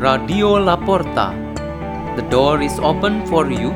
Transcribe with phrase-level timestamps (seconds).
[0.00, 1.36] Radio Laporta.
[2.16, 3.68] The door is open for you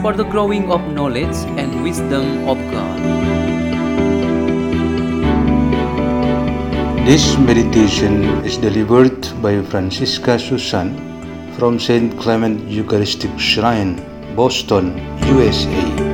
[0.00, 3.00] for the growing of knowledge and wisdom of God.
[7.04, 10.94] This meditation is delivered by Fransisca Susan
[11.58, 12.16] from St.
[12.16, 13.98] Clement Eucharistic Shrine,
[14.36, 14.94] Boston,
[15.34, 16.05] USA.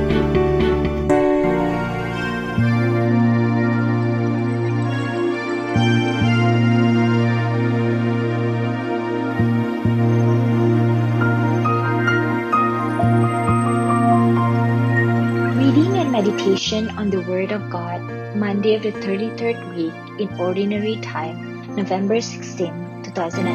[16.33, 18.01] Meditation on the Word of God,
[18.35, 23.53] Monday of the 33rd week in Ordinary Time, November 16, 2003.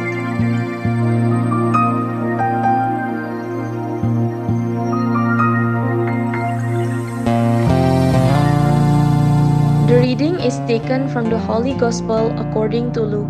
[9.88, 13.26] The reading is taken from the Holy Gospel according to Luke.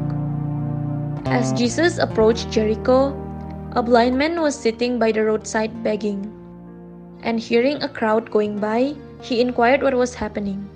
[1.24, 3.16] As Jesus approached Jericho,
[3.72, 6.34] a blind man was sitting by the roadside begging.
[7.22, 10.68] And hearing a crowd going by, he inquired what was happening.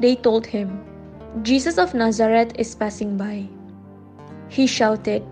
[0.00, 0.82] They told him,
[1.42, 3.46] Jesus of Nazareth is passing by.
[4.48, 5.22] He shouted,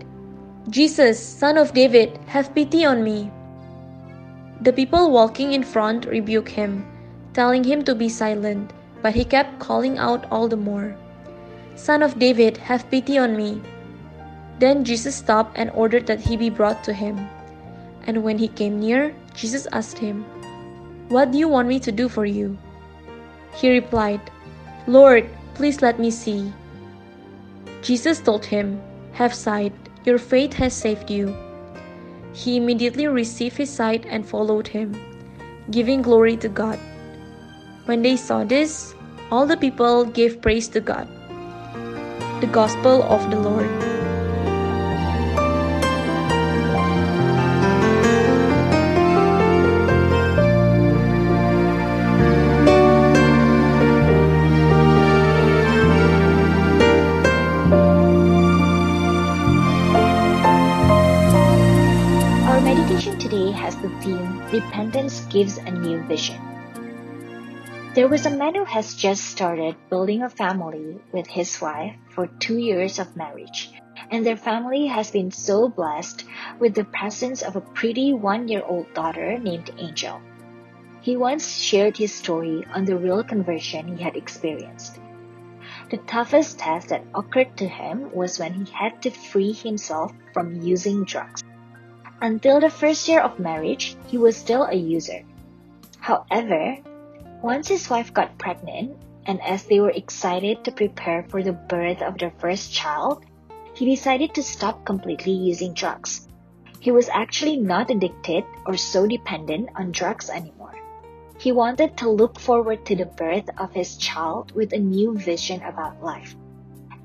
[0.69, 3.31] Jesus, son of David, have pity on me.
[4.61, 6.85] The people walking in front rebuked him,
[7.33, 10.95] telling him to be silent, but he kept calling out all the more,
[11.79, 13.61] Son of David, have pity on me.
[14.59, 17.15] Then Jesus stopped and ordered that he be brought to him.
[18.03, 20.25] And when he came near, Jesus asked him,
[21.09, 22.55] What do you want me to do for you?
[23.55, 24.21] He replied,
[24.85, 26.53] Lord, please let me see.
[27.81, 28.79] Jesus told him,
[29.13, 29.73] Have sight,
[30.05, 31.35] your faith has saved you.
[32.33, 34.93] He immediately received his sight and followed him,
[35.71, 36.77] giving glory to God.
[37.85, 38.93] When they saw this,
[39.31, 41.07] all the people gave praise to God.
[42.39, 43.98] The Gospel of the Lord.
[62.99, 66.35] Today has the theme Repentance Gives a New Vision.
[67.95, 72.27] There was a man who has just started building a family with his wife for
[72.27, 73.71] two years of marriage,
[74.11, 76.25] and their family has been so blessed
[76.59, 80.19] with the presence of a pretty one year old daughter named Angel.
[80.99, 84.99] He once shared his story on the real conversion he had experienced.
[85.89, 90.61] The toughest test that occurred to him was when he had to free himself from
[90.61, 91.43] using drugs.
[92.21, 95.23] Until the first year of marriage, he was still a user.
[95.99, 96.77] However,
[97.41, 102.01] once his wife got pregnant, and as they were excited to prepare for the birth
[102.01, 103.23] of their first child,
[103.73, 106.27] he decided to stop completely using drugs.
[106.81, 110.75] He was actually not addicted or so dependent on drugs anymore.
[111.37, 115.61] He wanted to look forward to the birth of his child with a new vision
[115.63, 116.35] about life.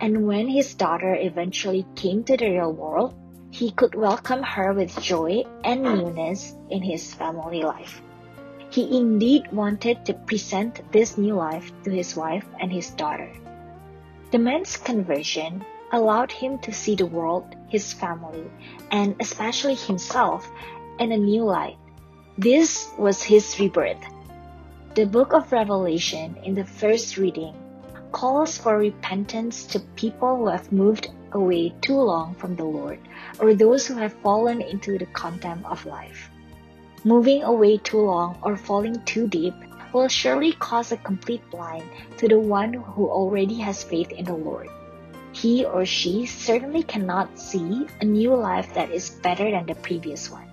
[0.00, 3.14] And when his daughter eventually came to the real world,
[3.54, 8.03] he could welcome her with joy and newness in his family life.
[8.70, 13.31] He indeed wanted to present this new life to his wife and his daughter.
[14.32, 18.50] The man's conversion allowed him to see the world, his family,
[18.91, 20.50] and especially himself
[20.98, 21.78] in a new light.
[22.37, 24.03] This was his rebirth.
[24.97, 27.54] The book of Revelation in the first reading
[28.10, 32.99] calls for repentance to people who have moved away too long from the Lord
[33.39, 36.31] or those who have fallen into the contempt of life.
[37.05, 39.55] Moving away too long or falling too deep
[39.93, 41.84] will surely cause a complete blind
[42.17, 44.69] to the one who already has faith in the Lord.
[45.33, 50.31] He or she certainly cannot see a new life that is better than the previous
[50.31, 50.49] one.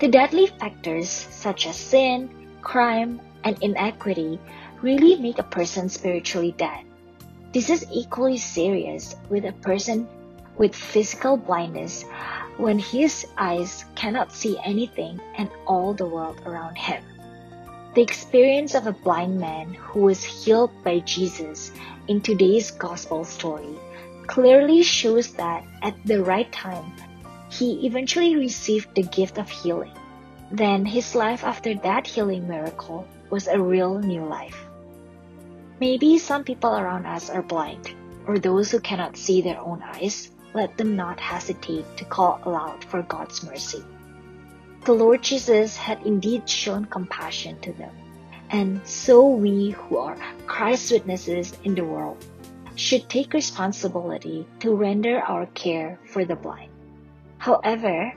[0.00, 2.30] The deadly factors such as sin,
[2.62, 4.40] crime, and inequity
[4.80, 6.84] really make a person spiritually dead.
[7.54, 10.08] This is equally serious with a person
[10.58, 12.02] with physical blindness
[12.56, 17.04] when his eyes cannot see anything and all the world around him.
[17.94, 21.70] The experience of a blind man who was healed by Jesus
[22.08, 23.78] in today's gospel story
[24.26, 26.92] clearly shows that at the right time,
[27.50, 29.94] he eventually received the gift of healing.
[30.50, 34.66] Then his life after that healing miracle was a real new life.
[35.80, 37.90] Maybe some people around us are blind,
[38.26, 42.84] or those who cannot see their own eyes, let them not hesitate to call aloud
[42.84, 43.82] for God's mercy.
[44.84, 47.90] The Lord Jesus had indeed shown compassion to them,
[48.50, 50.16] and so we who are
[50.46, 52.24] Christ's witnesses in the world
[52.76, 56.70] should take responsibility to render our care for the blind.
[57.38, 58.12] However,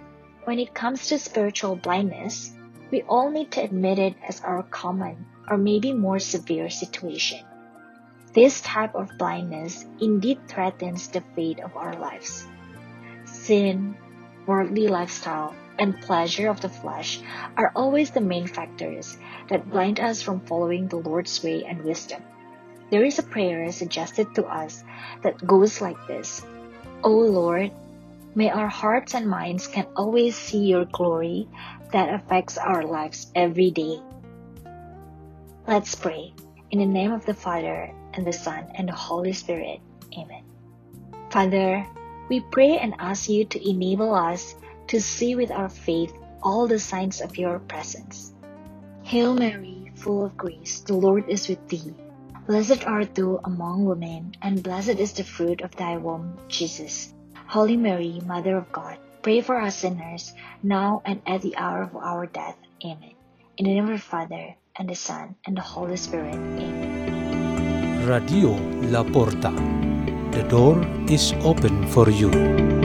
[0.46, 2.54] when it comes to spiritual blindness,
[2.92, 7.40] we all need to admit it as our common or maybe more severe situation.
[8.34, 12.46] This type of blindness indeed threatens the fate of our lives.
[13.26, 13.96] Sin,
[14.46, 17.20] worldly lifestyle, and pleasure of the flesh
[17.56, 19.18] are always the main factors
[19.50, 22.22] that blind us from following the Lord's way and wisdom.
[22.90, 24.84] There is a prayer suggested to us
[25.24, 26.46] that goes like this
[27.04, 27.72] O Lord,
[28.38, 31.50] may our hearts and minds can always see your glory
[31.92, 33.98] that affects our lives every day.
[35.66, 36.36] Let's pray.
[36.70, 39.82] In the name of the Father, and the Son, and the Holy Spirit.
[40.14, 40.44] Amen.
[41.32, 41.84] Father,
[42.30, 44.54] we pray and ask you to enable us
[44.94, 46.14] to see with our faith
[46.44, 48.34] all the signs of your presence.
[49.02, 51.92] Hail Mary, full of grace, the Lord is with thee.
[52.46, 57.17] Blessed art thou among women, and blessed is the fruit of thy womb, Jesus.
[57.48, 61.96] Holy Mary, Mother of God, pray for us sinners, now and at the hour of
[61.96, 62.58] our death.
[62.84, 63.16] Amen.
[63.58, 66.36] In the name of the Father, and the Son, and the Holy Spirit.
[66.36, 68.06] Amen.
[68.06, 68.52] Radio
[68.92, 69.56] La Porta.
[70.32, 72.77] The door is open for you.